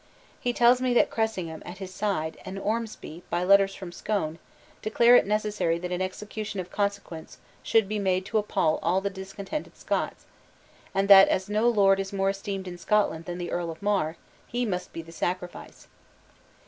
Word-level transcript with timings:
He 0.39 0.51
tells 0.51 0.81
me 0.81 0.95
that 0.95 1.11
Cressingham, 1.11 1.61
at 1.63 1.77
his 1.77 1.93
side, 1.93 2.35
and 2.43 2.57
Ormsby, 2.57 3.21
by 3.29 3.43
letters 3.43 3.75
from 3.75 3.91
Scone, 3.91 4.39
declare 4.81 5.15
it 5.15 5.27
necessary 5.27 5.77
that 5.77 5.91
an 5.91 6.01
execution 6.01 6.59
of 6.59 6.71
consequence 6.71 7.37
should 7.61 7.87
be 7.87 7.99
made 7.99 8.25
to 8.25 8.39
appall 8.39 8.79
the 8.99 9.11
discontented 9.11 9.77
Scots; 9.77 10.25
and 10.95 11.07
that 11.07 11.27
as 11.27 11.49
no 11.49 11.69
lord 11.69 11.99
is 11.99 12.11
more 12.11 12.31
esteemed 12.31 12.67
in 12.67 12.79
Scotland 12.79 13.25
than 13.25 13.37
the 13.37 13.51
Earl 13.51 13.69
of 13.69 13.79
Mar, 13.83 14.17
he 14.47 14.65
must 14.65 14.91
be 14.91 15.03
the 15.03 15.11
sacrifice. 15.11 15.87